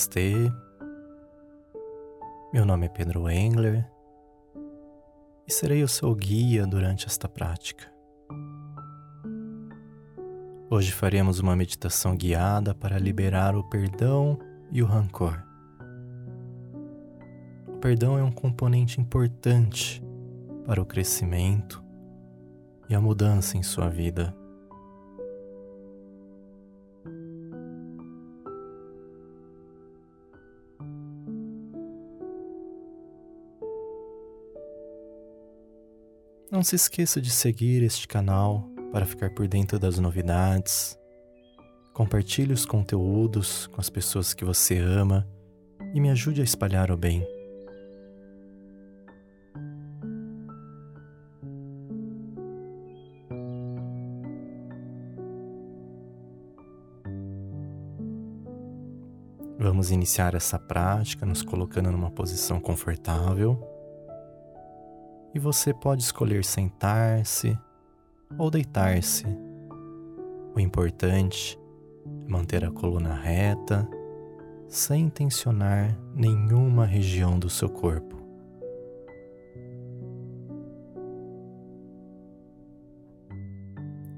[0.00, 0.50] Namastê.
[2.54, 3.86] Meu nome é Pedro Engler
[5.46, 7.92] e serei o seu guia durante esta prática.
[10.70, 14.38] Hoje faremos uma meditação guiada para liberar o perdão
[14.72, 15.42] e o rancor.
[17.68, 20.02] O perdão é um componente importante
[20.64, 21.84] para o crescimento
[22.88, 24.34] e a mudança em sua vida.
[36.60, 40.94] Não se esqueça de seguir este canal para ficar por dentro das novidades.
[41.94, 45.26] Compartilhe os conteúdos com as pessoas que você ama
[45.94, 47.26] e me ajude a espalhar o bem.
[59.58, 63.69] Vamos iniciar essa prática nos colocando numa posição confortável
[65.34, 67.56] e você pode escolher sentar-se
[68.38, 69.26] ou deitar-se.
[70.54, 71.58] O importante
[72.26, 73.88] é manter a coluna reta,
[74.68, 78.16] sem tensionar nenhuma região do seu corpo.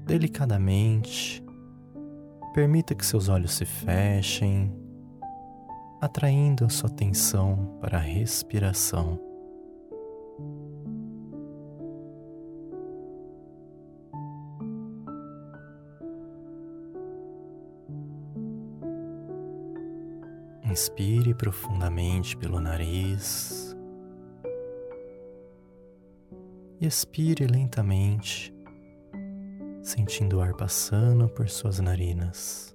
[0.05, 1.43] Delicadamente,
[2.53, 4.71] permita que seus olhos se fechem,
[5.99, 9.32] atraindo a sua atenção para a respiração.
[20.73, 23.77] Inspire profundamente pelo nariz
[26.81, 28.51] e expire lentamente,
[29.83, 32.72] sentindo o ar passando por suas narinas.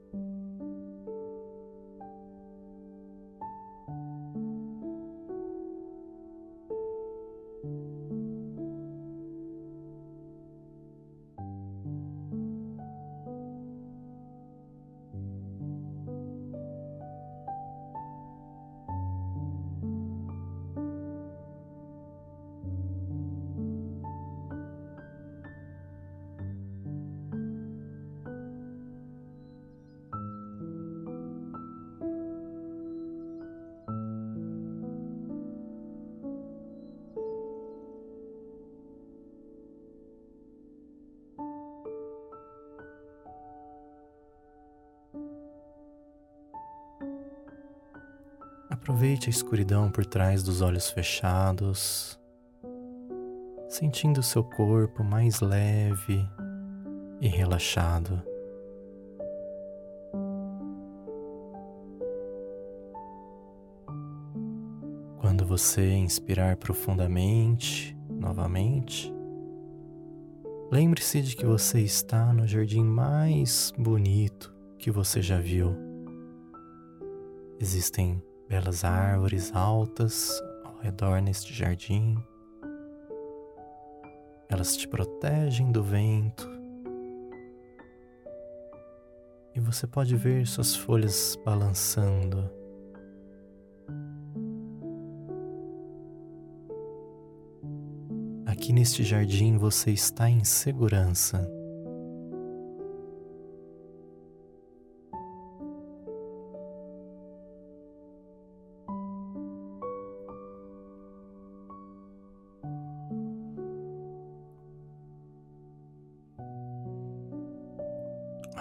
[48.80, 52.18] Aproveite a escuridão por trás dos olhos fechados,
[53.68, 56.26] sentindo seu corpo mais leve
[57.20, 58.22] e relaxado.
[65.20, 69.12] Quando você inspirar profundamente, novamente,
[70.70, 75.76] lembre-se de que você está no jardim mais bonito que você já viu.
[77.60, 82.16] Existem belas árvores altas ao redor neste jardim.
[84.48, 86.48] Elas te protegem do vento
[89.54, 92.50] e você pode ver suas folhas balançando.
[98.46, 101.57] Aqui neste jardim você está em segurança.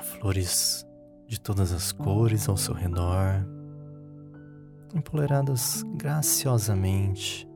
[0.08, 0.86] Flores
[1.28, 3.46] de todas as cores ao seu redor,
[4.96, 7.48] empoleradas graciosamente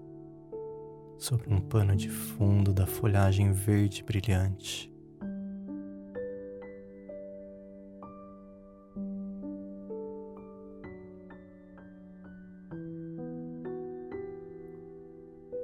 [1.18, 4.92] sobre um pano de fundo da folhagem verde brilhante.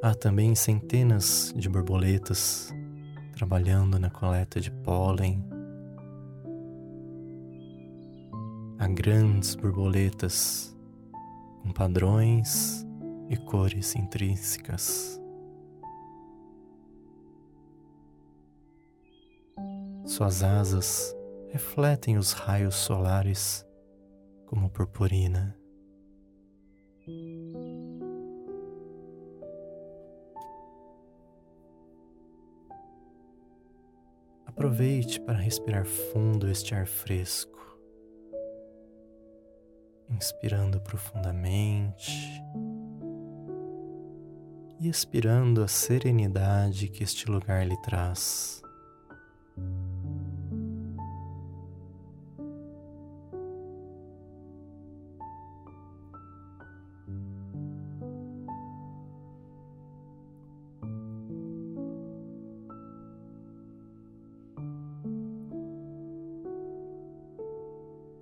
[0.02, 2.72] Há também centenas de borboletas
[3.34, 5.57] trabalhando na coleta de pólen
[8.80, 10.78] Há grandes borboletas
[11.64, 12.86] com padrões
[13.28, 15.20] e cores intrínsecas.
[20.06, 21.16] Suas asas
[21.50, 23.66] refletem os raios solares
[24.46, 25.58] como purpurina.
[34.46, 37.77] Aproveite para respirar fundo este ar fresco
[40.18, 42.12] inspirando profundamente
[44.80, 48.62] e expirando a serenidade que este lugar lhe traz.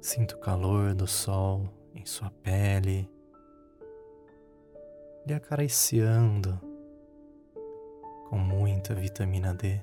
[0.01, 1.74] Sinta o calor do sol
[2.05, 3.09] em sua pele,
[5.25, 6.59] lhe acariciando
[8.29, 9.81] com muita vitamina D.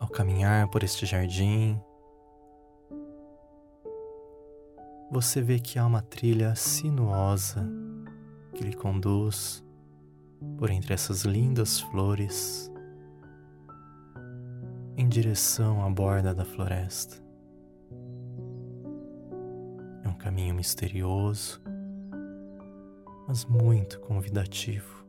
[0.00, 1.78] Ao caminhar por este jardim,
[5.14, 7.64] você vê que há uma trilha sinuosa
[8.52, 9.64] que lhe conduz
[10.58, 12.68] por entre essas lindas flores
[14.96, 17.22] em direção à borda da floresta.
[20.02, 21.62] É um caminho misterioso,
[23.28, 25.03] mas muito convidativo.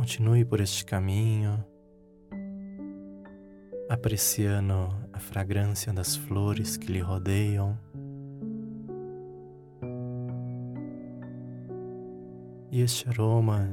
[0.00, 1.62] Continue por este caminho,
[3.86, 7.78] apreciando a fragrância das flores que lhe rodeiam.
[12.70, 13.68] E este aroma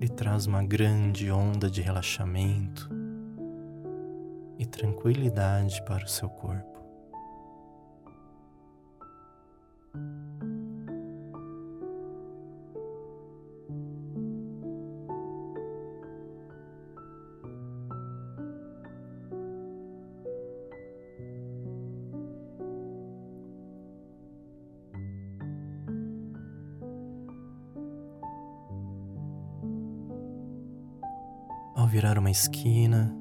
[0.00, 2.88] lhe traz uma grande onda de relaxamento
[4.58, 6.71] e tranquilidade para o seu corpo.
[31.82, 33.12] Ao virar uma esquina,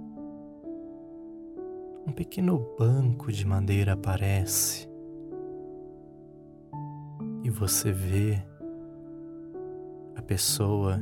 [2.05, 4.87] um pequeno banco de madeira aparece
[7.43, 8.39] e você vê
[10.15, 10.99] a pessoa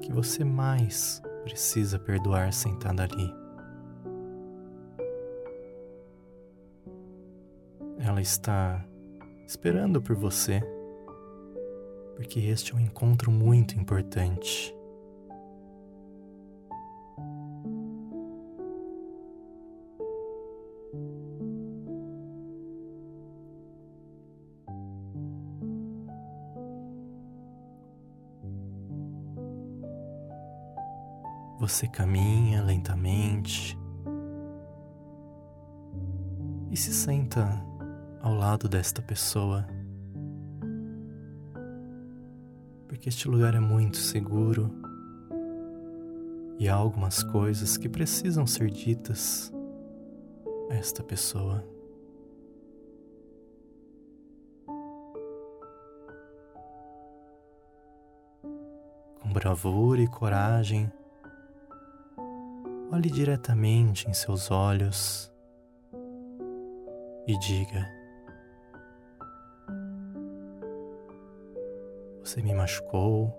[0.00, 3.34] que você mais precisa perdoar sentada ali.
[7.98, 8.82] Ela está
[9.46, 10.62] esperando por você,
[12.14, 14.75] porque este é um encontro muito importante.
[31.76, 33.78] Você caminha lentamente
[36.70, 37.46] e se senta
[38.22, 39.66] ao lado desta pessoa,
[42.88, 44.72] porque este lugar é muito seguro
[46.58, 49.52] e há algumas coisas que precisam ser ditas
[50.70, 51.62] a esta pessoa.
[59.20, 60.90] Com bravura e coragem,
[62.92, 65.32] Olhe diretamente em seus olhos
[67.26, 67.84] e diga:
[72.22, 73.32] Você me machucou,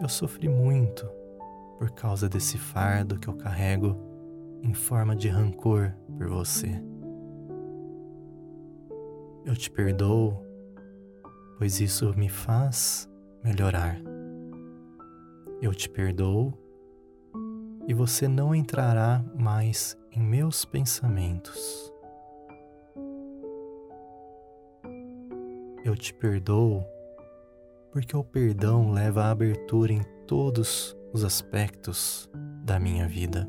[0.00, 1.08] eu sofri muito
[1.78, 3.96] por causa desse fardo que eu carrego
[4.62, 6.82] em forma de rancor por você.
[9.44, 10.44] Eu te perdoo,
[11.56, 13.08] pois isso me faz
[13.44, 13.96] melhorar.
[15.60, 16.61] Eu te perdoo
[17.86, 21.92] e você não entrará mais em meus pensamentos.
[25.84, 26.84] Eu te perdoo
[27.90, 32.30] porque o perdão leva à abertura em todos os aspectos
[32.64, 33.46] da minha vida.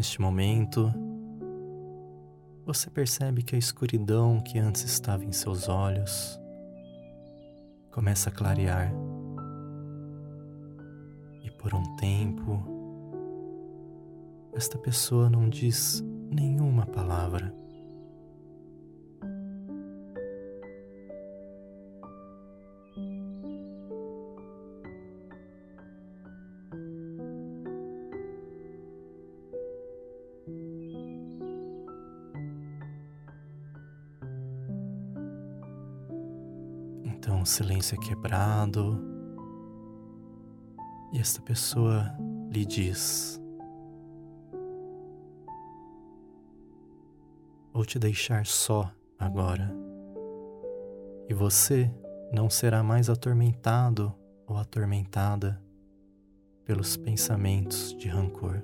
[0.00, 0.90] Neste momento,
[2.64, 6.40] você percebe que a escuridão que antes estava em seus olhos
[7.92, 8.90] começa a clarear.
[11.44, 12.64] E por um tempo,
[14.54, 17.54] esta pessoa não diz nenhuma palavra.
[37.50, 38.96] Silêncio é quebrado
[41.12, 42.16] e esta pessoa
[42.48, 43.42] lhe diz:
[47.72, 48.88] Vou te deixar só
[49.18, 49.74] agora,
[51.28, 51.92] e você
[52.32, 54.14] não será mais atormentado
[54.46, 55.60] ou atormentada
[56.64, 58.62] pelos pensamentos de rancor.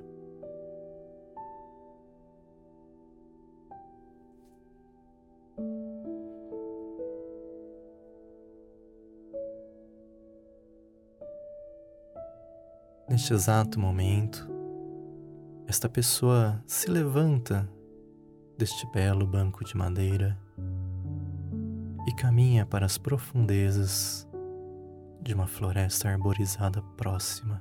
[13.17, 14.47] Neste exato momento,
[15.67, 17.67] esta pessoa se levanta
[18.59, 20.39] deste belo banco de madeira
[22.07, 24.29] e caminha para as profundezas
[25.23, 27.59] de uma floresta arborizada próxima.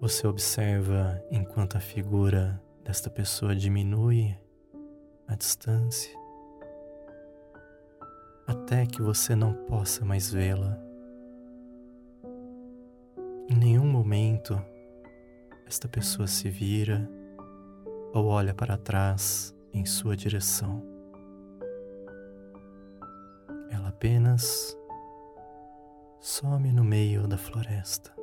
[0.00, 4.36] Você observa enquanto a figura desta pessoa diminui
[5.32, 6.16] à distância,
[8.46, 10.78] até que você não possa mais vê-la.
[13.48, 14.60] Em nenhum momento
[15.66, 17.08] esta pessoa se vira
[18.12, 20.82] ou olha para trás em sua direção.
[23.70, 24.76] Ela apenas
[26.20, 28.21] some no meio da floresta.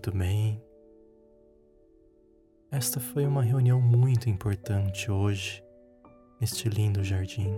[0.00, 0.58] Muito bem.
[2.70, 5.62] Esta foi uma reunião muito importante hoje,
[6.40, 7.52] neste lindo jardim.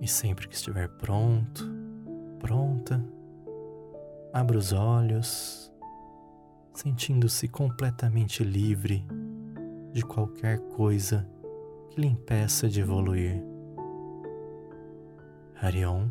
[0.00, 1.64] E sempre que estiver pronto,
[2.40, 3.00] pronta,
[4.32, 5.65] abra os olhos,
[6.76, 9.04] sentindo-se completamente livre
[9.92, 11.26] de qualquer coisa
[11.90, 13.42] que lhe impeça de evoluir.
[15.60, 16.10] Harion